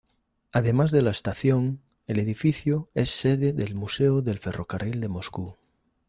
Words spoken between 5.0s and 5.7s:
Moscú.